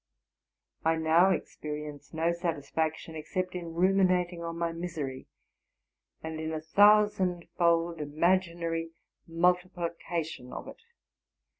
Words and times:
I 0.83 0.95
now 0.95 1.29
experienced 1.29 2.11
no 2.15 2.31
satisfaction 2.31 3.13
except 3.13 3.53
in 3.53 3.75
ruminating 3.75 4.41
on 4.43 4.57
my 4.57 4.71
misery, 4.71 5.27
and 6.23 6.39
in 6.39 6.51
a 6.51 6.59
thousand 6.59 7.45
fold 7.55 8.01
imaginary 8.01 8.93
multiplication 9.27 10.53
of 10.53 10.67
it. 10.67 10.81